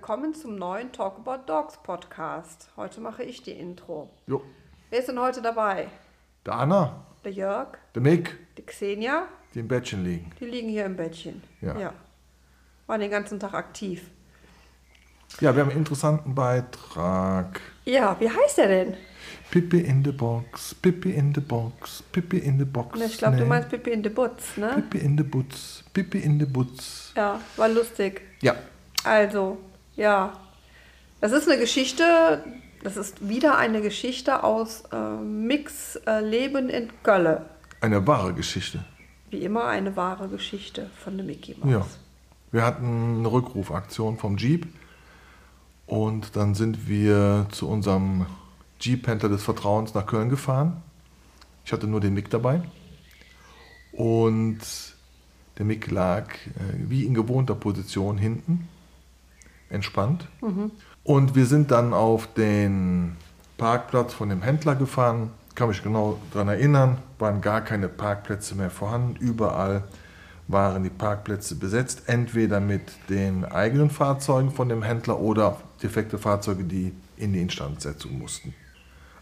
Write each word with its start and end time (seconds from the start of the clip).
willkommen 0.00 0.32
zum 0.34 0.56
neuen 0.56 0.90
Talk 0.92 1.18
About 1.18 1.42
Dogs 1.46 1.76
Podcast. 1.82 2.70
Heute 2.74 3.02
mache 3.02 3.22
ich 3.22 3.42
die 3.42 3.50
Intro. 3.50 4.08
Jo. 4.26 4.42
Wer 4.88 5.00
ist 5.00 5.08
denn 5.08 5.20
heute 5.20 5.42
dabei? 5.42 5.88
Der 6.46 6.54
Anna, 6.54 7.04
Der 7.22 7.32
Jörg, 7.32 7.76
der 7.94 8.00
Mick, 8.00 8.34
die 8.56 8.62
Xenia, 8.62 9.26
die 9.52 9.58
im 9.58 9.68
Bettchen 9.68 10.02
liegen. 10.02 10.30
die 10.40 10.46
liegen 10.46 10.70
hier 10.70 10.86
im 10.86 10.96
Bettchen. 10.96 11.42
Ja. 11.60 11.92
Waren 12.86 13.00
den 13.00 13.10
ganzen 13.10 13.38
Tag 13.38 13.52
aktiv. 13.52 14.08
Ja, 15.38 15.54
wir 15.54 15.60
haben 15.60 15.68
einen 15.70 15.80
interessanten 15.80 16.34
Beitrag. 16.34 17.60
Ja, 17.84 18.16
wie 18.20 18.30
heißt 18.30 18.56
der 18.56 18.68
denn? 18.68 18.96
Pippi 19.50 19.80
in 19.80 20.02
the 20.02 20.12
Box, 20.12 20.74
Pippi 20.76 21.10
in 21.10 21.34
the 21.34 21.42
Box, 21.42 22.02
Pippi 22.10 22.38
in 22.38 22.58
the 22.58 22.64
Box. 22.64 22.98
Ne, 22.98 23.04
Ich 23.04 23.18
glaube, 23.18 23.36
du 23.36 23.42
Nee. 23.42 23.48
meinst 23.50 23.68
Pippi 23.68 23.90
in 23.90 24.02
the 24.02 24.08
Butz, 24.08 24.56
ne? 24.56 24.76
Pippi 24.76 25.04
in 25.04 25.18
the 25.18 25.24
Butz, 25.24 25.84
Pippi 25.92 26.20
in 26.20 26.40
the 26.40 26.46
Butz. 26.46 27.12
Ja, 27.14 27.38
war 27.58 27.68
lustig. 27.68 28.22
Ja, 28.40 28.54
Also, 29.04 29.58
ja. 30.00 30.32
Das 31.20 31.32
ist 31.32 31.48
eine 31.48 31.60
Geschichte, 31.60 32.42
das 32.82 32.96
ist 32.96 33.28
wieder 33.28 33.58
eine 33.58 33.82
Geschichte 33.82 34.42
aus 34.42 34.84
äh, 34.90 34.96
Mix 34.96 35.96
äh, 36.06 36.20
Leben 36.20 36.70
in 36.70 36.90
Gölle. 37.02 37.44
eine 37.82 38.06
wahre 38.06 38.32
Geschichte. 38.32 38.84
Wie 39.30 39.44
immer 39.44 39.66
eine 39.66 39.94
wahre 39.96 40.28
Geschichte 40.28 40.90
von 41.04 41.16
der 41.16 41.26
Mickey 41.26 41.54
Mouse. 41.60 41.70
Ja. 41.70 41.86
Wir 42.52 42.64
hatten 42.64 43.18
eine 43.18 43.30
Rückrufaktion 43.30 44.16
vom 44.16 44.36
Jeep 44.38 44.66
und 45.86 46.34
dann 46.34 46.54
sind 46.54 46.88
wir 46.88 47.46
zu 47.52 47.68
unserem 47.68 48.26
Jeep-Händler 48.80 49.28
des 49.28 49.44
Vertrauens 49.44 49.94
nach 49.94 50.06
Köln 50.06 50.30
gefahren. 50.30 50.82
Ich 51.64 51.72
hatte 51.72 51.86
nur 51.86 52.00
den 52.00 52.14
Mick 52.14 52.30
dabei 52.30 52.62
und 53.92 54.58
der 55.58 55.64
Mick 55.66 55.90
lag 55.90 56.32
äh, 56.32 56.88
wie 56.88 57.04
in 57.04 57.12
gewohnter 57.14 57.54
Position 57.54 58.16
hinten, 58.18 58.68
entspannt. 59.70 60.28
Und 61.04 61.34
wir 61.34 61.46
sind 61.46 61.70
dann 61.70 61.92
auf 61.94 62.32
den 62.34 63.16
Parkplatz 63.56 64.12
von 64.12 64.28
dem 64.28 64.42
Händler 64.42 64.74
gefahren. 64.74 65.30
Kann 65.54 65.68
mich 65.68 65.82
genau 65.82 66.18
daran 66.32 66.48
erinnern, 66.48 66.98
waren 67.18 67.40
gar 67.40 67.62
keine 67.62 67.88
Parkplätze 67.88 68.54
mehr 68.54 68.70
vorhanden. 68.70 69.16
Überall 69.16 69.84
waren 70.48 70.82
die 70.82 70.90
Parkplätze 70.90 71.54
besetzt, 71.54 72.02
entweder 72.06 72.60
mit 72.60 72.82
den 73.08 73.44
eigenen 73.44 73.90
Fahrzeugen 73.90 74.50
von 74.50 74.68
dem 74.68 74.82
Händler 74.82 75.20
oder 75.20 75.56
defekte 75.82 76.18
Fahrzeuge, 76.18 76.64
die 76.64 76.92
in 77.16 77.32
die 77.32 77.40
Instandsetzung 77.40 78.18
mussten. 78.18 78.54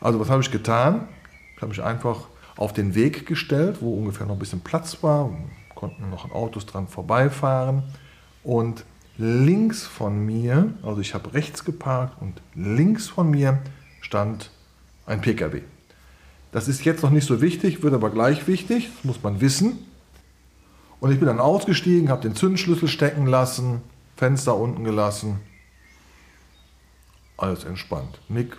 Also 0.01 0.21
was 0.21 0.31
habe 0.31 0.43
ich 0.43 0.51
getan? 0.51 1.09
Ich 1.57 1.63
habe 1.63 1.71
mich 1.71 1.83
einfach 1.83 2.29
auf 2.57 2.73
den 2.73 2.95
Weg 2.95 3.27
gestellt, 3.27 3.79
wo 3.81 3.95
ungefähr 3.95 4.27
noch 4.27 4.35
ein 4.35 4.39
bisschen 4.39 4.61
Platz 4.61 5.03
war, 5.03 5.31
konnten 5.75 6.11
noch 6.11 6.31
Autos 6.33 6.67
dran 6.67 6.89
vorbeifahren 6.89 7.83
und 8.43 8.85
links 9.19 9.85
von 9.85 10.25
mir, 10.25 10.73
also 10.83 11.01
ich 11.01 11.13
habe 11.13 11.35
rechts 11.35 11.65
geparkt 11.65 12.23
und 12.23 12.41
links 12.55 13.09
von 13.09 13.31
mir 13.31 13.61
stand 14.01 14.51
ein 15.07 15.21
PKW. 15.21 15.63
Das 16.53 16.69
ist 16.69 16.85
jetzt 16.85 17.03
noch 17.03 17.11
nicht 17.11 17.27
so 17.27 17.41
wichtig, 17.43 17.83
wird 17.83 17.93
aber 17.93 18.11
gleich 18.11 18.47
wichtig, 18.47 18.91
das 18.95 19.05
muss 19.05 19.23
man 19.23 19.41
wissen. 19.41 19.81
Und 21.01 21.13
ich 21.13 21.19
bin 21.19 21.27
dann 21.27 21.41
ausgestiegen, 21.41 22.09
habe 22.09 22.23
den 22.23 22.35
Zündschlüssel 22.35 22.89
stecken 22.89 23.27
lassen, 23.27 23.83
Fenster 24.17 24.57
unten 24.57 24.85
gelassen. 24.85 25.41
Alles 27.37 27.65
entspannt. 27.65 28.21
Mick 28.29 28.57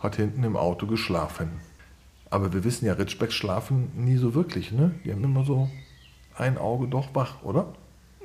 hat 0.00 0.16
hinten 0.16 0.44
im 0.44 0.56
Auto 0.56 0.86
geschlafen. 0.86 1.48
Aber 2.30 2.52
wir 2.52 2.62
wissen 2.62 2.86
ja, 2.86 2.92
Ridgebacks 2.92 3.34
schlafen 3.34 3.90
nie 3.96 4.16
so 4.16 4.34
wirklich, 4.34 4.70
ne? 4.70 4.94
Die 5.04 5.12
haben 5.12 5.24
immer 5.24 5.44
so 5.44 5.70
ein 6.36 6.58
Auge 6.58 6.88
doch 6.88 7.14
wach, 7.14 7.42
oder? 7.42 7.72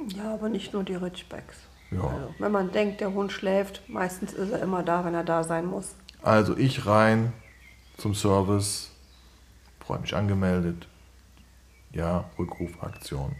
Ja, 0.07 0.33
aber 0.33 0.49
nicht 0.49 0.73
nur 0.73 0.83
die 0.83 0.95
Ridgebacks. 0.95 1.57
Ja. 1.91 2.01
Also, 2.01 2.33
wenn 2.39 2.51
man 2.51 2.71
denkt, 2.71 3.01
der 3.01 3.13
Hund 3.13 3.31
schläft, 3.31 3.81
meistens 3.87 4.33
ist 4.33 4.51
er 4.51 4.61
immer 4.61 4.83
da, 4.83 5.05
wenn 5.05 5.13
er 5.13 5.23
da 5.23 5.43
sein 5.43 5.65
muss. 5.65 5.95
Also 6.21 6.57
ich 6.57 6.85
rein 6.85 7.33
zum 7.97 8.13
Service, 8.13 8.91
freue 9.79 9.99
mich 9.99 10.15
angemeldet. 10.15 10.87
Ja, 11.91 12.25
Rückrufaktion. 12.37 13.35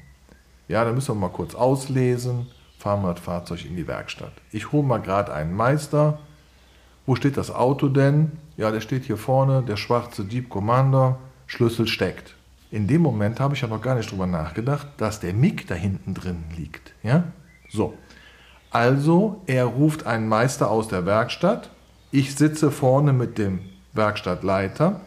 Ja, 0.68 0.84
dann 0.84 0.96
müssen 0.96 1.16
wir 1.16 1.20
mal 1.20 1.34
kurz 1.34 1.56
auslesen. 1.56 2.48
Fahren 2.78 3.02
wir 3.04 3.14
das 3.14 3.24
Fahrzeug 3.24 3.66
in 3.66 3.76
die 3.76 3.88
Werkstatt. 3.88 4.32
Ich 4.52 4.72
hole 4.72 4.84
mal 4.84 5.02
gerade 5.02 5.34
einen 5.34 5.54
Meister. 5.54 6.20
Wo 7.06 7.16
steht 7.16 7.38
das 7.38 7.52
Auto 7.52 7.90
denn? 7.90 8.32
Ja, 8.56 8.72
der 8.72 8.82
steht 8.82 9.04
hier 9.04 9.18
vorne, 9.18 9.64
der 9.64 9.78
schwarze 9.78 10.24
Jeep 10.24 10.50
Commander. 10.50 11.18
Schlüssel 11.48 11.88
steckt. 11.88 12.36
In 12.72 12.88
dem 12.88 13.02
Moment 13.02 13.40
habe 13.40 13.56
ich 13.56 13.62
ja 13.62 13.68
noch 13.68 13.82
gar 13.82 13.96
nicht 13.96 14.12
drüber 14.12 14.28
nachgedacht, 14.28 14.88
dass 14.98 15.20
der 15.20 15.34
Mick 15.34 15.68
da 15.68 15.76
hinten 15.76 16.14
drin 16.14 16.44
liegt. 16.56 16.94
Ja? 17.02 17.24
So. 17.70 17.96
Also, 18.70 19.42
er 19.48 19.66
ruft 19.66 20.06
einen 20.06 20.28
Meister 20.28 20.70
aus 20.70 20.88
der 20.88 21.06
Werkstatt. 21.08 21.72
Ich 22.12 22.36
sitze 22.36 22.70
vorne 22.70 23.14
mit 23.14 23.40
dem 23.40 23.62
Werkstattleiter, 23.94 25.02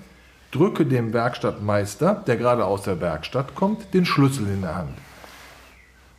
drücke 0.50 0.84
dem 0.84 1.12
Werkstattmeister, 1.12 2.22
der 2.26 2.36
gerade 2.36 2.64
aus 2.64 2.82
der 2.82 3.00
Werkstatt 3.00 3.54
kommt, 3.54 3.94
den 3.94 4.04
Schlüssel 4.04 4.48
in 4.48 4.62
der 4.62 4.74
Hand. 4.74 4.98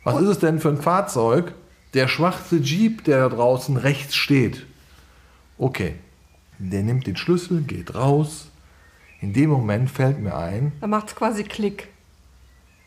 Was 0.02 0.20
ist 0.22 0.28
es 0.28 0.38
denn 0.38 0.60
für 0.60 0.70
ein 0.70 0.80
Fahrzeug? 0.80 1.52
Der 1.92 2.08
schwarze 2.08 2.56
Jeep, 2.56 3.04
der 3.04 3.28
da 3.28 3.34
draußen 3.34 3.76
rechts 3.76 4.14
steht. 4.16 4.66
Okay, 5.58 5.94
der 6.58 6.82
nimmt 6.82 7.06
den 7.06 7.16
Schlüssel, 7.16 7.60
geht 7.62 7.94
raus. 7.94 8.50
In 9.24 9.32
dem 9.32 9.48
Moment 9.48 9.90
fällt 9.90 10.20
mir 10.20 10.36
ein, 10.36 10.72
Da 10.82 10.86
macht 10.86 11.08
es 11.08 11.16
quasi 11.16 11.44
Klick. 11.44 11.88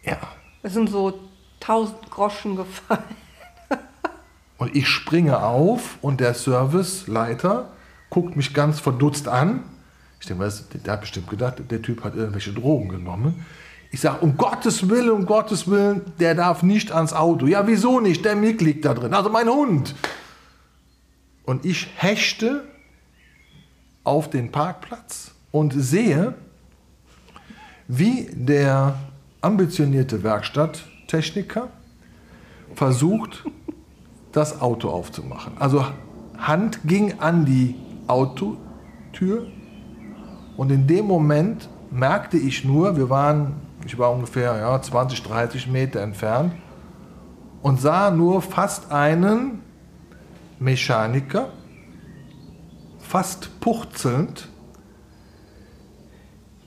ja, 0.03 0.19
Es 0.61 0.73
sind 0.73 0.87
so 0.87 1.19
1000 1.61 2.11
Groschen 2.11 2.55
gefallen. 2.55 3.01
Und 4.59 4.75
ich 4.75 4.87
springe 4.87 5.41
auf 5.41 5.97
und 6.01 6.19
der 6.19 6.35
Serviceleiter 6.35 7.69
guckt 8.11 8.35
mich 8.35 8.53
ganz 8.53 8.79
verdutzt 8.79 9.27
an. 9.27 9.63
Ich 10.19 10.27
denke, 10.27 10.43
was, 10.43 10.69
der 10.69 10.93
hat 10.93 11.01
bestimmt 11.01 11.27
gedacht, 11.27 11.55
der 11.71 11.81
Typ 11.81 12.03
hat 12.03 12.15
irgendwelche 12.15 12.53
Drogen 12.53 12.89
genommen. 12.89 13.43
Ich 13.89 14.01
sage, 14.01 14.19
um 14.19 14.37
Gottes 14.37 14.89
Willen, 14.89 15.09
um 15.09 15.25
Gottes 15.25 15.67
Willen, 15.67 16.01
der 16.19 16.35
darf 16.35 16.61
nicht 16.61 16.91
ans 16.91 17.13
Auto. 17.13 17.47
Ja, 17.47 17.65
wieso 17.65 17.99
nicht? 17.99 18.23
Der 18.25 18.35
Mick 18.35 18.61
liegt 18.61 18.85
da 18.85 18.93
drin, 18.93 19.15
also 19.15 19.31
mein 19.31 19.49
Hund. 19.49 19.95
Und 21.45 21.65
ich 21.65 21.87
hechte 21.95 22.63
auf 24.03 24.29
den 24.29 24.51
Parkplatz 24.51 25.31
und 25.51 25.73
sehe, 25.73 26.33
wie 27.87 28.29
der 28.33 28.95
ambitionierte 29.41 30.23
Werkstatttechniker 30.23 31.69
versucht, 32.75 33.43
das 34.31 34.61
Auto 34.61 34.89
aufzumachen. 34.89 35.53
Also 35.57 35.85
Hand 36.37 36.81
ging 36.85 37.19
an 37.19 37.45
die 37.45 37.75
Autotür 38.07 39.47
und 40.57 40.71
in 40.71 40.87
dem 40.87 41.05
Moment 41.05 41.69
merkte 41.91 42.37
ich 42.37 42.63
nur, 42.63 42.97
wir 42.97 43.09
waren, 43.09 43.55
ich 43.85 43.97
war 43.97 44.11
ungefähr 44.11 44.57
ja, 44.57 44.81
20, 44.81 45.23
30 45.23 45.67
Meter 45.67 46.01
entfernt 46.01 46.53
und 47.61 47.79
sah 47.79 48.11
nur 48.11 48.41
fast 48.41 48.91
einen 48.91 49.61
Mechaniker, 50.59 51.49
fast 52.99 53.59
puchzelnd. 53.59 54.49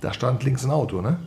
Da 0.00 0.12
stand 0.12 0.42
links 0.44 0.64
ein 0.64 0.70
Auto, 0.70 1.00
ne? 1.00 1.18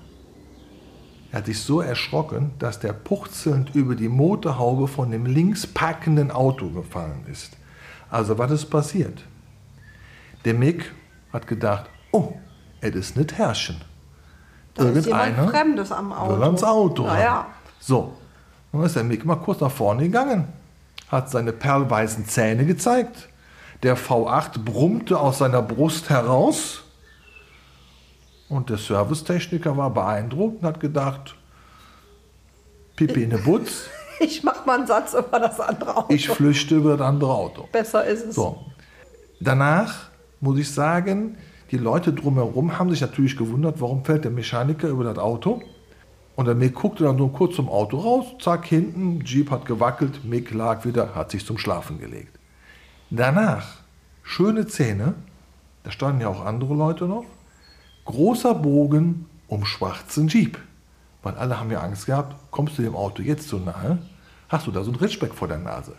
Er 1.31 1.39
hat 1.39 1.47
sich 1.47 1.61
so 1.61 1.81
erschrocken, 1.81 2.51
dass 2.59 2.79
der 2.79 2.93
puchzelnd 2.93 3.73
über 3.73 3.95
die 3.95 4.09
Motorhaube 4.09 4.87
von 4.87 5.09
dem 5.09 5.25
links 5.25 5.65
parkenden 5.65 6.29
Auto 6.29 6.69
gefallen 6.69 7.25
ist. 7.31 7.57
Also 8.09 8.37
was 8.37 8.51
ist 8.51 8.65
passiert? 8.67 9.23
Der 10.45 10.53
Mick 10.53 10.91
hat 11.31 11.47
gedacht, 11.47 11.89
oh, 12.11 12.33
es 12.81 12.93
ist 12.93 13.17
nicht 13.17 13.33
Herrchen. 13.33 13.81
Da 14.75 14.89
ist 14.89 15.07
jemand 15.07 15.49
Fremdes 15.49 15.91
am 15.91 16.13
Auto. 16.13 16.35
will 16.35 16.43
ans 16.43 16.63
Auto. 16.63 17.03
Naja. 17.03 17.47
So, 17.79 18.13
dann 18.71 18.83
ist 18.83 18.95
der 18.95 19.03
Mick 19.03 19.25
mal 19.25 19.35
kurz 19.37 19.59
nach 19.61 19.71
vorne 19.71 20.03
gegangen, 20.03 20.47
hat 21.09 21.29
seine 21.29 21.51
perlweißen 21.51 22.25
Zähne 22.25 22.65
gezeigt. 22.65 23.29
Der 23.81 23.97
V8 23.97 24.63
brummte 24.63 25.19
aus 25.19 25.39
seiner 25.39 25.61
Brust 25.61 26.09
heraus. 26.09 26.83
Und 28.49 28.69
der 28.69 28.77
Servicetechniker 28.77 29.75
war 29.75 29.89
beeindruckt 29.89 30.61
und 30.61 30.67
hat 30.67 30.79
gedacht, 30.79 31.35
Pipi 32.95 33.23
in 33.23 33.31
der 33.31 33.37
Butz, 33.37 33.89
Ich 34.19 34.43
mach 34.43 34.65
mal 34.65 34.77
einen 34.77 34.87
Satz 34.87 35.13
über 35.13 35.39
das 35.39 35.59
andere 35.59 35.97
Auto. 35.97 36.13
ich 36.13 36.29
flüchte 36.29 36.75
über 36.75 36.97
das 36.97 37.07
andere 37.07 37.33
Auto. 37.33 37.67
Besser 37.71 38.05
ist 38.05 38.25
es. 38.27 38.35
So. 38.35 38.65
Danach 39.39 40.09
muss 40.39 40.57
ich 40.57 40.71
sagen, 40.71 41.37
die 41.71 41.77
Leute 41.77 42.13
drumherum 42.13 42.77
haben 42.77 42.89
sich 42.89 43.01
natürlich 43.01 43.37
gewundert, 43.37 43.81
warum 43.81 44.05
fällt 44.05 44.23
der 44.23 44.31
Mechaniker 44.31 44.87
über 44.87 45.03
das 45.03 45.17
Auto. 45.17 45.61
Und 46.35 46.45
der 46.45 46.55
Mick 46.55 46.75
guckte 46.75 47.03
dann 47.03 47.17
nur 47.17 47.31
kurz 47.31 47.55
zum 47.55 47.69
Auto 47.69 47.97
raus, 47.97 48.25
zack, 48.41 48.65
hinten, 48.65 49.21
Jeep 49.23 49.51
hat 49.51 49.65
gewackelt, 49.65 50.25
Mick 50.25 50.51
lag 50.51 50.83
wieder, 50.83 51.13
hat 51.13 51.31
sich 51.31 51.45
zum 51.45 51.57
Schlafen 51.57 51.99
gelegt. 51.99 52.39
Danach, 53.11 53.81
schöne 54.23 54.65
Zähne, 54.65 55.13
da 55.83 55.91
standen 55.91 56.21
ja 56.21 56.29
auch 56.29 56.43
andere 56.43 56.73
Leute 56.73 57.05
noch, 57.05 57.25
großer 58.05 58.55
Bogen 58.55 59.25
um 59.47 59.65
schwarzen 59.65 60.27
Jeep. 60.27 60.57
Weil 61.21 61.35
alle 61.35 61.59
haben 61.59 61.71
ja 61.71 61.81
Angst 61.81 62.05
gehabt, 62.05 62.35
kommst 62.51 62.77
du 62.77 62.81
dem 62.81 62.95
Auto 62.95 63.21
jetzt 63.21 63.47
so 63.47 63.57
nahe, 63.57 63.97
hast 64.49 64.67
du 64.67 64.71
da 64.71 64.83
so 64.83 64.91
ein 64.91 64.95
Ritschbeck 64.95 65.33
vor 65.33 65.47
der 65.47 65.57
Nase. 65.57 65.93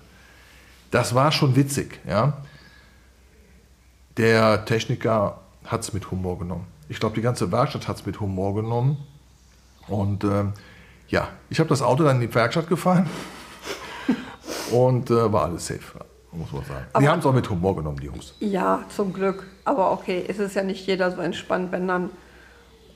Das 0.91 1.15
war 1.15 1.33
schon 1.33 1.57
witzig, 1.57 2.01
ja. 2.07 2.35
Der 4.17 4.65
Techniker 4.65 5.41
hat 5.65 5.81
es 5.81 5.93
mit 5.93 6.11
Humor 6.11 6.39
genommen. 6.39 6.67
Ich 6.89 7.01
glaube, 7.01 7.15
die 7.15 7.23
ganze 7.23 7.51
Werkstatt 7.51 7.89
hat 7.89 7.97
es 7.97 8.07
mit 8.07 8.21
Humor 8.21 8.55
genommen. 8.55 8.99
Und 9.89 10.25
ähm, 10.25 10.53
ja, 11.09 11.29
ich 11.51 11.59
habe 11.59 11.69
das 11.69 11.83
Auto 11.83 12.05
dann 12.05 12.21
in 12.21 12.29
die 12.29 12.35
Werkstatt 12.35 12.69
gefahren 12.69 13.09
und 14.71 15.11
äh, 15.11 15.33
war 15.33 15.45
alles 15.45 15.67
safe, 15.67 16.05
muss 16.35 16.53
man 16.53 16.65
sagen. 16.65 16.87
die 16.91 16.95
Aber- 16.97 17.09
haben 17.09 17.19
es 17.21 17.27
auch 17.27 17.33
mit 17.33 17.49
Humor 17.51 17.77
genommen, 17.77 17.99
die 18.01 18.07
Jungs. 18.07 18.35
Ja, 18.41 18.85
zum 18.95 19.13
Glück. 19.13 19.47
Aber 19.65 19.93
okay, 19.93 20.25
es 20.29 20.39
ist 20.39 20.55
ja 20.55 20.63
nicht 20.63 20.87
jeder 20.87 21.11
so 21.11 21.21
entspannt, 21.21 21.73
wenn 21.73 21.89
dann 21.89 22.11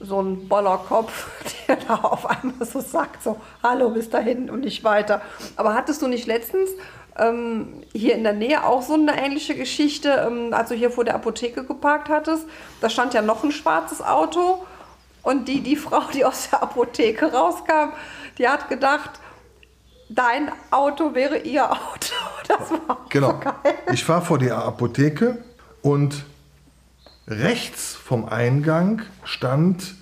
so 0.00 0.20
ein 0.20 0.48
Bollerkopf, 0.48 1.28
der 1.68 1.76
da 1.76 1.94
auf 1.96 2.26
einmal 2.26 2.66
so 2.66 2.80
sagt, 2.80 3.22
so, 3.22 3.40
hallo, 3.62 3.90
bis 3.90 4.10
dahin 4.10 4.48
und 4.50 4.60
nicht 4.60 4.84
weiter. 4.84 5.20
Aber 5.56 5.74
hattest 5.74 6.02
du 6.02 6.06
nicht 6.08 6.26
letztens 6.26 6.70
ähm, 7.18 7.82
hier 7.92 8.14
in 8.14 8.22
der 8.22 8.32
Nähe 8.32 8.64
auch 8.64 8.82
so 8.82 8.94
eine 8.94 9.20
ähnliche 9.20 9.56
Geschichte, 9.56 10.08
ähm, 10.26 10.52
als 10.54 10.68
du 10.68 10.76
hier 10.76 10.90
vor 10.92 11.04
der 11.04 11.16
Apotheke 11.16 11.64
geparkt 11.64 12.08
hattest? 12.08 12.46
Da 12.80 12.88
stand 12.90 13.12
ja 13.14 13.22
noch 13.22 13.42
ein 13.42 13.50
schwarzes 13.50 14.00
Auto 14.00 14.64
und 15.24 15.48
die, 15.48 15.62
die 15.62 15.74
Frau, 15.76 16.02
die 16.14 16.24
aus 16.24 16.48
der 16.50 16.62
Apotheke 16.62 17.32
rauskam, 17.32 17.92
die 18.38 18.46
hat 18.48 18.68
gedacht, 18.68 19.10
dein 20.08 20.52
Auto 20.70 21.14
wäre 21.14 21.38
ihr 21.38 21.68
Auto. 21.72 22.14
Das 22.48 22.70
war 22.70 23.06
Genau. 23.08 23.38
geil. 23.38 23.54
Ich 23.92 24.04
fahre 24.04 24.22
vor 24.24 24.38
die 24.38 24.50
Apotheke 24.50 25.38
und 25.82 26.24
rechts 27.26 27.94
vom 27.94 28.26
Eingang 28.28 29.02
stand 29.24 29.94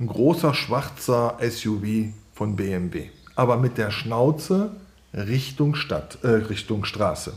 ein 0.00 0.06
großer 0.06 0.54
schwarzer 0.54 1.36
SUV 1.40 2.12
von 2.32 2.56
BMW, 2.56 3.10
aber 3.34 3.56
mit 3.56 3.78
der 3.78 3.90
Schnauze 3.90 4.70
Richtung 5.12 5.74
Stadt, 5.74 6.18
äh, 6.22 6.28
Richtung 6.28 6.84
Straße. 6.84 7.32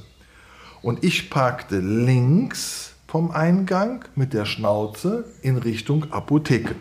Und 0.81 1.03
ich 1.03 1.29
parkte 1.29 1.79
links 1.79 2.93
vom 3.07 3.31
Eingang 3.31 4.05
mit 4.15 4.33
der 4.33 4.45
Schnauze 4.45 5.25
in 5.41 5.57
Richtung 5.57 6.11
Apotheke. 6.11 6.75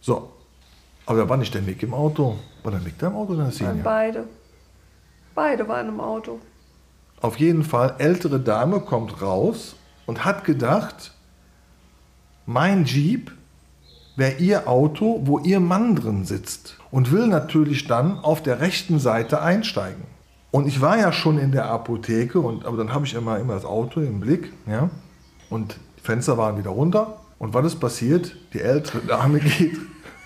So, 0.00 0.32
aber 1.06 1.18
da 1.18 1.28
war 1.28 1.36
nicht 1.36 1.54
der 1.54 1.62
Mick 1.62 1.82
im 1.82 1.94
Auto. 1.94 2.38
War 2.62 2.72
der 2.72 2.80
Mick 2.80 2.98
da 2.98 3.08
im 3.08 3.14
Auto 3.14 3.32
oder 3.34 3.44
der 3.44 3.52
Senior? 3.52 3.74
Beide. 3.82 4.24
Beide 5.34 5.66
waren 5.66 5.88
im 5.88 6.00
Auto. 6.00 6.40
Auf 7.22 7.38
jeden 7.38 7.62
Fall, 7.62 7.94
ältere 7.98 8.40
Dame 8.40 8.80
kommt 8.80 9.22
raus 9.22 9.76
und 10.06 10.24
hat 10.24 10.44
gedacht, 10.44 11.12
mein 12.46 12.84
Jeep 12.84 13.30
wäre 14.16 14.38
ihr 14.38 14.68
Auto, 14.68 15.20
wo 15.24 15.38
ihr 15.38 15.60
Mann 15.60 15.94
drin 15.94 16.24
sitzt. 16.24 16.78
Und 16.90 17.12
will 17.12 17.28
natürlich 17.28 17.86
dann 17.86 18.18
auf 18.18 18.42
der 18.42 18.60
rechten 18.60 18.98
Seite 18.98 19.40
einsteigen. 19.40 20.02
Und 20.50 20.66
ich 20.66 20.80
war 20.80 20.98
ja 20.98 21.12
schon 21.12 21.38
in 21.38 21.52
der 21.52 21.66
Apotheke, 21.66 22.40
und, 22.40 22.66
aber 22.66 22.76
dann 22.76 22.92
habe 22.92 23.06
ich 23.06 23.14
immer, 23.14 23.38
immer 23.38 23.54
das 23.54 23.64
Auto 23.64 24.00
im 24.00 24.18
Blick. 24.18 24.52
Ja? 24.66 24.90
Und 25.48 25.76
die 25.98 26.02
Fenster 26.02 26.36
waren 26.36 26.58
wieder 26.58 26.70
runter. 26.70 27.20
Und 27.38 27.54
was 27.54 27.66
ist 27.66 27.80
passiert? 27.80 28.36
Die 28.52 28.60
ältere 28.60 28.98
Dame 28.98 29.38
geht, 29.58 29.78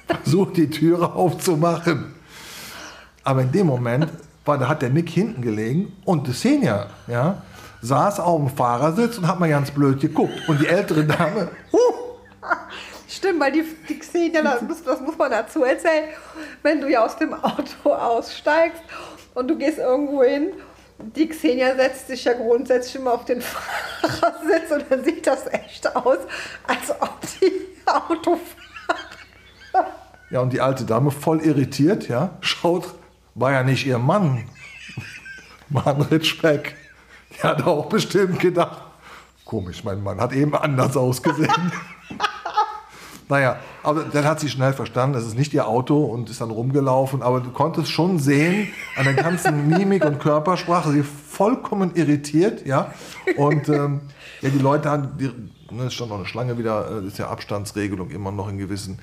versucht 0.07 0.57
die 0.57 0.71
Türe 0.71 1.13
aufzumachen. 1.13 2.15
Aber 3.23 3.43
in 3.43 3.53
dem 3.53 3.67
Moment 3.67 4.11
war, 4.47 4.59
da 4.59 4.69
hat 4.69 4.83
der 4.83 4.91
Nick 4.91 5.11
hinten 5.11 5.43
gelegen 5.43 5.97
und 6.05 6.27
der 6.27 6.35
Senior 6.35 6.87
ja, 7.07 7.43
saß 7.83 8.21
auf 8.21 8.41
dem 8.41 8.49
Fahrersitz 8.49 9.19
und 9.19 9.27
hat 9.27 9.41
mal 9.41 9.49
ganz 9.49 9.71
blöd 9.71 10.01
geguckt. 10.01 10.49
Und 10.49 10.61
die 10.61 10.67
ältere 10.67 11.05
Dame, 11.05 11.49
huh, 11.73 12.07
Stimmt, 13.09 13.41
weil 13.41 13.53
die, 13.53 13.65
die 13.89 13.99
Xenia, 13.99 14.43
das 14.43 14.63
muss, 14.63 14.83
das 14.83 15.01
muss 15.01 15.17
man 15.17 15.31
dazu 15.31 15.65
erzählen, 15.65 16.09
wenn 16.63 16.81
du 16.81 16.91
ja 16.91 17.05
aus 17.05 17.17
dem 17.17 17.33
Auto 17.35 17.93
aussteigst 17.93 18.83
und 19.35 19.49
du 19.49 19.57
gehst 19.57 19.79
irgendwo 19.79 20.23
hin, 20.23 20.53
die 20.99 21.29
Xenia 21.29 21.75
setzt 21.77 22.09
sich 22.09 22.25
ja 22.25 22.33
grundsätzlich 22.33 22.97
immer 22.97 23.15
auf 23.15 23.25
den 23.25 23.41
Fahrersitz 23.43 24.71
und 24.71 24.85
dann 24.91 25.05
sieht 25.05 25.27
das 25.27 25.47
echt 25.47 25.95
aus, 25.95 26.19
als 26.67 26.91
ob 27.01 27.21
die 27.41 27.53
Auto 27.87 28.39
ja, 30.31 30.41
und 30.41 30.53
die 30.53 30.61
alte 30.61 30.85
Dame 30.85 31.11
voll 31.11 31.41
irritiert, 31.41 32.09
ja, 32.09 32.37
schaut, 32.41 32.95
war 33.37 33.53
ja 33.53 33.63
nicht 33.63 33.87
ihr 33.87 33.99
Mann, 33.99 34.45
Mann 35.69 36.03
Ritschbeck. 36.03 36.75
Die 37.37 37.43
hat 37.43 37.65
auch 37.65 37.87
bestimmt 37.87 38.41
gedacht, 38.41 38.83
komisch, 39.45 39.85
mein 39.85 40.03
Mann 40.03 40.21
hat 40.21 40.33
eben 40.33 40.55
anders 40.55 40.97
ausgesehen. 40.97 41.53
Naja, 43.29 43.59
aber 43.83 44.05
dann 44.05 44.25
hat 44.25 44.39
sie 44.39 44.49
schnell 44.49 44.73
verstanden, 44.73 45.19
es 45.19 45.27
ist 45.27 45.37
nicht 45.37 45.53
ihr 45.53 45.67
Auto 45.67 46.05
und 46.05 46.31
ist 46.31 46.41
dann 46.41 46.53
rumgelaufen. 46.53 47.23
Aber 47.23 47.41
du 47.41 47.51
konntest 47.51 47.91
schon 47.91 48.21
sehen 48.21 48.69
an 48.97 49.05
der 49.05 49.15
ganzen 49.15 49.69
Mimik 49.69 50.05
und 50.05 50.21
Körpersprache, 50.21 50.93
sie 50.93 51.03
vollkommen 51.03 51.97
irritiert, 51.97 52.65
ja. 52.65 52.95
Und 53.37 53.69
ähm, 53.69 54.03
ja, 54.43 54.51
die 54.51 54.61
Leute 54.61 54.89
haben, 54.91 55.19
die, 55.19 55.33
ne, 55.75 55.87
es 55.87 55.95
stand 55.95 56.11
noch 56.11 56.19
eine 56.19 56.27
Schlange 56.27 56.57
wieder, 56.57 57.03
äh, 57.03 57.07
ist 57.09 57.19
ja 57.19 57.29
Abstandsregelung 57.29 58.11
immer 58.11 58.31
noch 58.31 58.49
in 58.49 58.59
gewissen 58.59 59.01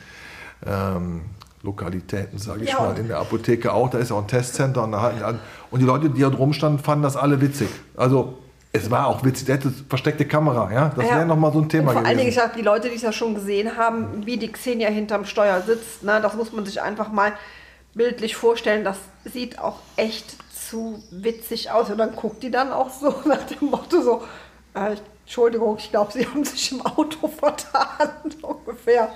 ähm, 0.65 1.23
Lokalitäten, 1.63 2.37
sage 2.37 2.63
ich 2.65 2.69
Ja, 2.71 2.79
mal, 2.81 2.97
in 2.99 3.07
der 3.07 3.19
Apotheke 3.19 3.73
auch. 3.73 3.89
Da 3.89 3.97
ist 3.97 4.09
ja 4.09 4.15
auch 4.17 4.21
ein 4.21 4.27
Testcenter 4.27 4.83
und, 4.83 4.93
an. 4.93 5.39
und 5.71 5.79
die 5.79 5.85
Leute, 5.85 6.09
die 6.09 6.21
da 6.21 6.29
drum 6.29 6.53
standen, 6.53 6.79
fanden 6.79 7.03
das 7.03 7.15
alle 7.15 7.39
witzig. 7.41 7.69
Also 7.95 8.37
es 8.73 8.91
war 8.91 9.07
auch 9.07 9.23
witzig, 9.23 9.45
der 9.45 9.55
hätte 9.55 9.71
versteckte 9.87 10.25
Kamera, 10.25 10.71
ja. 10.73 10.91
Das 10.95 11.07
Ja. 11.07 11.15
wäre 11.17 11.25
nochmal 11.25 11.53
so 11.53 11.59
ein 11.61 11.69
Thema 11.69 11.89
Und 11.91 11.93
vor 11.93 12.05
allen 12.05 12.17
Dingen, 12.17 12.29
gewesen. 12.29 12.29
ich 12.29 12.35
sag, 12.35 12.55
die 12.55 12.61
Leute, 12.63 12.89
die 12.89 12.95
es 12.95 13.01
ja 13.01 13.13
schon 13.13 13.33
gesehen 13.35 13.77
haben, 13.77 14.25
wie 14.25 14.37
die 14.37 14.51
Xenia 14.51 14.89
hinterm 14.89 15.25
Steuer 15.25 15.61
sitzt, 15.61 16.03
ne, 16.03 16.19
das 16.21 16.35
muss 16.35 16.51
man 16.51 16.65
sich 16.65 16.81
einfach 16.81 17.11
mal 17.11 17.33
bildlich 17.93 18.35
vorstellen. 18.35 18.83
Das 18.83 18.97
sieht 19.23 19.59
auch 19.59 19.77
echt 19.95 20.35
zu 20.53 21.01
witzig 21.11 21.71
aus. 21.71 21.89
Und 21.89 21.97
dann 21.99 22.15
guckt 22.15 22.43
die 22.43 22.51
dann 22.51 22.73
auch 22.73 22.89
so 22.89 23.13
nach 23.25 23.43
dem 23.43 23.69
Motto 23.69 24.01
so, 24.01 24.21
äh, 24.73 24.95
Entschuldigung, 25.23 25.77
ich 25.77 25.89
glaube, 25.91 26.11
sie 26.11 26.25
haben 26.27 26.43
sich 26.43 26.71
im 26.73 26.85
Auto 26.85 27.27
vertan, 27.39 28.09
ungefähr. 28.41 29.09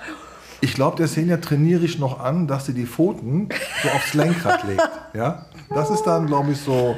Ich 0.61 0.73
glaube, 0.73 0.97
der 0.97 1.07
Senior 1.07 1.39
trainiere 1.39 1.83
ich 1.85 1.99
noch 1.99 2.19
an, 2.19 2.47
dass 2.47 2.65
sie 2.65 2.73
die 2.73 2.85
Pfoten 2.85 3.49
so 3.83 3.89
aufs 3.89 4.13
Lenkrad 4.13 4.63
legt. 4.63 4.89
Ja? 5.13 5.45
Das 5.69 5.89
ist 5.89 6.03
dann, 6.03 6.27
glaube 6.27 6.51
ich, 6.51 6.59
so 6.59 6.95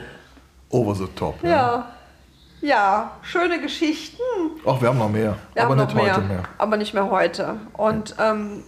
over 0.69 0.95
the 0.95 1.07
top. 1.15 1.43
Ja. 1.43 1.49
Ja. 1.49 1.85
Ja, 2.61 3.11
schöne 3.21 3.61
Geschichten. 3.61 4.21
Ach, 4.65 4.81
wir 4.81 4.89
haben 4.89 4.97
noch 4.97 5.09
mehr, 5.09 5.37
Wir 5.53 5.63
aber 5.63 5.77
nicht 5.77 5.95
mehr, 5.95 6.15
heute 6.15 6.27
mehr. 6.27 6.43
Aber 6.57 6.75
nicht 6.75 6.93
mehr 6.93 7.09
heute. 7.09 7.55
Und 7.71 8.15
ähm, 8.19 8.63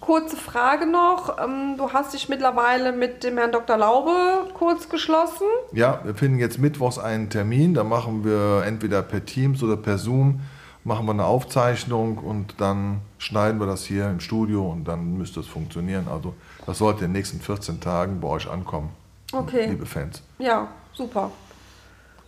kurze 0.00 0.36
Frage 0.36 0.86
noch. 0.86 1.36
Ähm, 1.38 1.74
du 1.76 1.92
hast 1.92 2.14
dich 2.14 2.30
mittlerweile 2.30 2.92
mit 2.92 3.24
dem 3.24 3.36
Herrn 3.36 3.52
Dr. 3.52 3.76
Laube 3.76 4.50
kurz 4.54 4.88
geschlossen. 4.88 5.46
Ja, 5.72 6.00
wir 6.04 6.14
finden 6.14 6.38
jetzt 6.38 6.58
mittwochs 6.58 6.98
einen 6.98 7.28
Termin. 7.28 7.74
Da 7.74 7.84
machen 7.84 8.24
wir 8.24 8.64
entweder 8.64 9.02
per 9.02 9.24
Teams 9.24 9.62
oder 9.62 9.76
per 9.76 9.98
Zoom 9.98 10.40
machen 10.88 11.04
wir 11.06 11.12
eine 11.12 11.26
Aufzeichnung 11.26 12.16
und 12.18 12.54
dann 12.58 13.02
schneiden 13.18 13.60
wir 13.60 13.66
das 13.66 13.84
hier 13.84 14.08
im 14.08 14.20
Studio 14.20 14.66
und 14.68 14.84
dann 14.88 15.16
müsste 15.18 15.40
es 15.40 15.46
funktionieren. 15.46 16.08
Also 16.10 16.34
das 16.66 16.78
sollte 16.78 17.04
in 17.04 17.10
den 17.12 17.18
nächsten 17.18 17.40
14 17.40 17.80
Tagen 17.80 18.20
bei 18.20 18.28
euch 18.28 18.50
ankommen, 18.50 18.90
Okay. 19.32 19.66
liebe 19.66 19.84
Fans. 19.86 20.22
Ja, 20.38 20.66
super. 20.94 21.30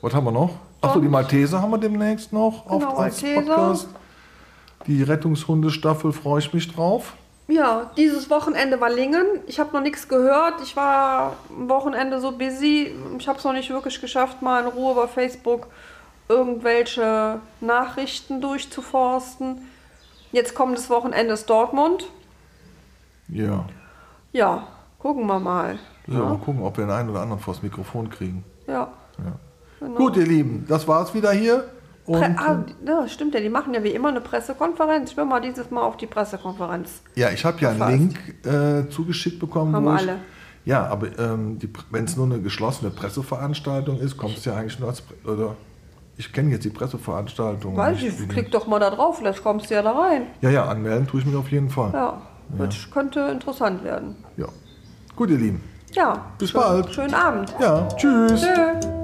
Was 0.03 0.15
haben 0.15 0.25
wir 0.27 0.33
noch? 0.33 0.51
Achso, 0.83 1.01
die 1.01 1.09
Malteser 1.09 1.61
haben 1.61 1.71
wir 1.71 1.79
demnächst 1.79 2.33
noch 2.33 2.67
Genau, 2.69 2.87
auf, 2.89 2.99
Malteser. 2.99 3.41
Podcast. 3.43 3.89
Die 4.87 5.03
Rettungshundestaffel 5.03 6.13
freue 6.13 6.39
ich 6.41 6.53
mich 6.55 6.73
drauf. 6.73 7.15
Ja, 7.49 7.91
dieses 7.97 8.31
Wochenende 8.31 8.81
war 8.81 8.91
Lingen. 8.91 9.27
Ich 9.47 9.59
habe 9.59 9.73
noch 9.73 9.81
nichts 9.83 10.07
gehört. 10.09 10.55
Ich 10.63 10.77
war 10.77 11.35
am 11.51 11.69
Wochenende 11.69 12.21
so 12.21 12.33
busy. 12.33 12.95
Ich 13.19 13.27
habe 13.27 13.39
es 13.39 13.45
noch 13.45 13.53
nicht 13.53 13.71
wirklich 13.71 14.01
geschafft, 14.01 14.41
mal 14.43 14.63
in 14.63 14.69
Ruhe 14.69 14.95
bei 14.95 15.07
Facebook 15.09 15.67
irgendwelche 16.31 17.41
Nachrichten 17.61 18.41
durchzuforsten. 18.41 19.59
Jetzt 20.33 20.55
kommendes 20.55 20.89
Wochenende 20.89 21.35
ist 21.35 21.51
Dortmund. 21.51 22.09
Ja. 23.29 23.67
Ja, 24.33 24.69
gucken 24.99 25.27
wir 25.27 25.41
mal. 25.41 25.79
So, 26.07 26.15
mal 26.15 26.39
gucken, 26.39 26.63
ob 26.63 26.79
wir 26.79 26.87
den 26.87 26.93
einen 26.93 27.11
oder 27.11 27.21
anderen 27.21 27.41
vors 27.43 27.63
Mikrofon 27.63 28.09
kriegen. 28.09 28.45
Ja. 28.67 28.93
Ja. 29.19 29.33
Genau. 29.81 29.97
Gut, 29.97 30.17
ihr 30.17 30.27
Lieben, 30.27 30.65
das 30.69 30.87
war's 30.87 31.13
wieder 31.15 31.33
hier. 31.33 31.65
Und 32.07 32.21
Pre 32.21 32.35
ah, 32.39 32.65
ja, 32.87 33.09
stimmt 33.09 33.35
ja, 33.35 33.41
die 33.41 33.49
machen 33.49 33.75
ja 33.75 33.83
wie 33.83 33.91
immer 33.91 34.09
eine 34.09 34.21
Pressekonferenz. 34.21 35.11
Ich 35.11 35.17
will 35.17 35.25
mal 35.25 35.41
dieses 35.41 35.71
Mal 35.71 35.83
auf 35.83 35.97
die 35.97 36.07
Pressekonferenz. 36.07 37.03
ja, 37.15 37.31
ich 37.31 37.45
habe 37.45 37.61
ja 37.61 37.71
einen. 37.71 37.89
Link 37.89 38.47
äh, 38.47 38.89
zugeschickt 38.89 39.39
bekommen. 39.39 39.75
Haben 39.75 39.87
ich, 39.87 40.03
alle. 40.03 40.17
Ja, 40.65 40.87
aber 40.87 41.19
ähm, 41.19 41.59
wenn 41.91 42.05
es 42.05 42.17
nur 42.17 42.27
eine 42.27 42.41
geschlossene 42.41 42.91
Presseveranstaltung 42.91 43.99
ist, 43.99 44.17
kommt 44.17 44.39
es 44.39 44.45
ja 44.45 44.55
eigentlich 44.55 44.79
nur 44.79 44.89
als. 44.89 45.03
Oder 45.25 45.57
ich 46.21 46.33
kenne 46.35 46.51
jetzt 46.51 46.65
die 46.67 46.71
Presseveranstaltung. 46.71 47.77
Weiß 47.77 48.03
ich, 48.03 48.29
klick 48.29 48.51
doch 48.51 48.67
mal 48.67 48.79
da 48.79 48.91
drauf, 48.91 49.19
vielleicht 49.19 49.43
kommst 49.43 49.71
du 49.71 49.75
ja 49.75 49.83
da 49.83 49.93
rein. 49.93 50.27
Ja, 50.43 50.51
ja, 50.51 50.65
anmelden 50.67 51.07
tue 51.07 51.21
ich 51.21 51.27
mich 51.27 51.35
auf 51.35 51.51
jeden 51.51 51.71
Fall. 51.71 51.91
Ja, 51.95 52.21
wird, 52.51 52.89
könnte 52.93 53.21
interessant 53.21 53.83
werden. 53.83 54.17
Ja. 54.37 54.47
Gut, 55.17 55.31
ihr 55.31 55.39
Lieben. 55.39 55.63
Ja, 55.93 56.27
Bis 56.39 56.51
schön, 56.51 56.61
bald. 56.61 56.93
Schönen 56.93 57.15
Abend. 57.15 57.55
Ja, 57.59 57.89
tschüss. 57.97 58.43
Tschö. 58.43 59.00